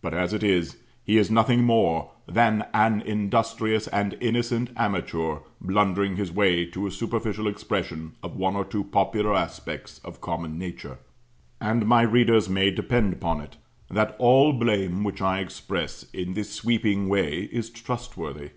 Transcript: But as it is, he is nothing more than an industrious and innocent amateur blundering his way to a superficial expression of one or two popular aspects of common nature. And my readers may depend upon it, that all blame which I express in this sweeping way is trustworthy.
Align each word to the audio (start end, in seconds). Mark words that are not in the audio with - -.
But 0.00 0.14
as 0.14 0.32
it 0.32 0.42
is, 0.42 0.78
he 1.04 1.18
is 1.18 1.30
nothing 1.30 1.62
more 1.62 2.12
than 2.26 2.64
an 2.72 3.02
industrious 3.02 3.86
and 3.88 4.16
innocent 4.18 4.70
amateur 4.78 5.40
blundering 5.60 6.16
his 6.16 6.32
way 6.32 6.64
to 6.64 6.86
a 6.86 6.90
superficial 6.90 7.46
expression 7.46 8.12
of 8.22 8.34
one 8.34 8.56
or 8.56 8.64
two 8.64 8.82
popular 8.82 9.34
aspects 9.34 10.00
of 10.02 10.22
common 10.22 10.56
nature. 10.58 10.96
And 11.60 11.84
my 11.84 12.00
readers 12.00 12.48
may 12.48 12.70
depend 12.70 13.12
upon 13.12 13.42
it, 13.42 13.58
that 13.90 14.16
all 14.18 14.54
blame 14.54 15.04
which 15.04 15.20
I 15.20 15.40
express 15.40 16.04
in 16.14 16.32
this 16.32 16.48
sweeping 16.50 17.10
way 17.10 17.40
is 17.52 17.68
trustworthy. 17.68 18.52